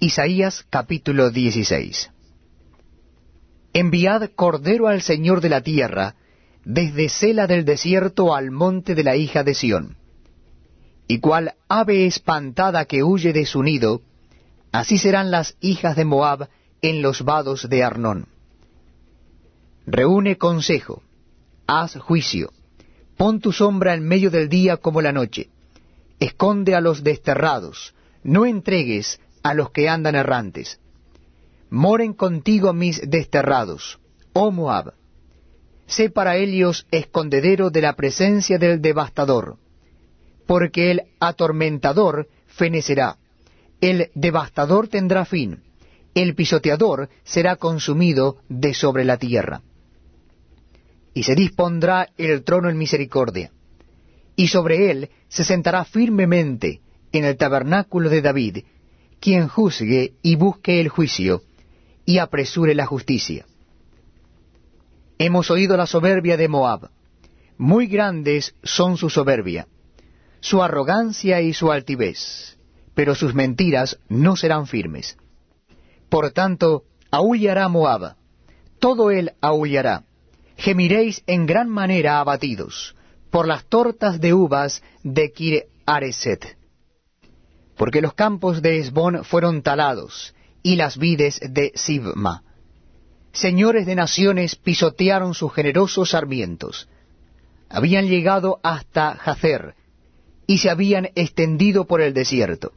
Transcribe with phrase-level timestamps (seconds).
[0.00, 2.12] Isaías capítulo 16
[3.72, 6.14] Enviad cordero al Señor de la tierra,
[6.64, 9.96] desde Sela del desierto al monte de la hija de Sión.
[11.08, 14.02] Y cual ave espantada que huye de su nido,
[14.70, 16.48] así serán las hijas de Moab
[16.80, 18.28] en los vados de Arnón.
[19.84, 21.02] Reúne consejo,
[21.66, 22.52] haz juicio,
[23.16, 25.48] pon tu sombra en medio del día como la noche,
[26.20, 29.18] esconde a los desterrados, no entregues
[29.48, 30.78] a los que andan errantes.
[31.70, 33.98] Moren contigo mis desterrados,
[34.32, 34.94] oh Moab.
[35.86, 39.56] Sé para ellos escondedero de la presencia del devastador,
[40.46, 43.16] porque el atormentador fenecerá,
[43.80, 45.62] el devastador tendrá fin,
[46.14, 49.62] el pisoteador será consumido de sobre la tierra
[51.14, 53.50] y se dispondrá el trono en misericordia,
[54.36, 56.80] y sobre él se sentará firmemente
[57.12, 58.58] en el tabernáculo de David,
[59.20, 61.42] quien juzgue y busque el juicio,
[62.04, 63.46] y apresure la justicia.
[65.18, 66.90] Hemos oído la soberbia de Moab,
[67.56, 69.66] muy grandes son su soberbia,
[70.40, 72.56] su arrogancia y su altivez,
[72.94, 75.16] pero sus mentiras no serán firmes.
[76.08, 78.14] Por tanto, aullará Moab,
[78.78, 80.04] todo él aullará,
[80.56, 82.94] gemiréis en gran manera abatidos
[83.30, 86.57] por las tortas de uvas de Kir Areset.
[87.78, 92.42] Porque los campos de Esbón fueron talados, y las vides de Sibma.
[93.32, 96.88] Señores de naciones pisotearon sus generosos sarmientos.
[97.70, 99.74] Habían llegado hasta Jacer,
[100.46, 102.72] y se habían extendido por el desierto.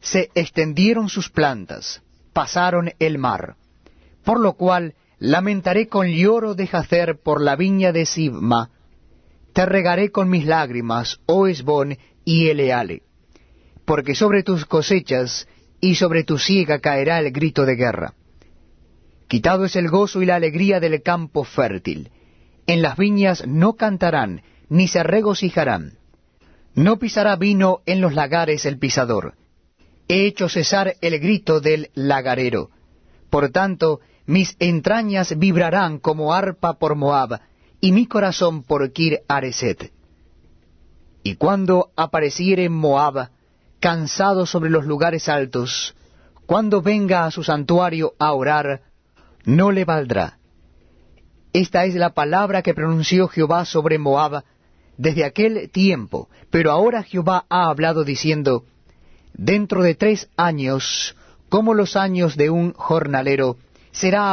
[0.00, 3.56] Se extendieron sus plantas, pasaron el mar,
[4.24, 8.70] por lo cual Lamentaré con lloro de Jacer por la viña de Sibma.
[9.52, 13.04] Te regaré con mis lágrimas, oh Esbón y Eleale.
[13.84, 15.48] Porque sobre tus cosechas
[15.80, 18.14] y sobre tu siega caerá el grito de guerra.
[19.28, 22.10] Quitado es el gozo y la alegría del campo fértil.
[22.66, 25.94] En las viñas no cantarán, ni se regocijarán.
[26.74, 29.34] No pisará vino en los lagares el pisador.
[30.08, 32.70] He hecho cesar el grito del lagarero.
[33.30, 37.40] Por tanto, mis entrañas vibrarán como arpa por Moab,
[37.80, 39.92] y mi corazón por Kir Areset.
[41.24, 43.30] Y cuando apareciere Moab,
[43.82, 45.96] cansado sobre los lugares altos,
[46.46, 48.82] cuando venga a su santuario a orar,
[49.44, 50.38] no le valdrá.
[51.52, 54.44] Esta es la palabra que pronunció Jehová sobre Moab
[54.96, 58.64] desde aquel tiempo, pero ahora Jehová ha hablado diciendo,
[59.34, 61.16] Dentro de tres años,
[61.48, 63.56] como los años de un jornalero,
[63.90, 64.32] será abatido